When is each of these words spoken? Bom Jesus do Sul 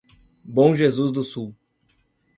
Bom 0.43 0.73
Jesus 0.73 1.11
do 1.11 1.23
Sul 1.23 1.55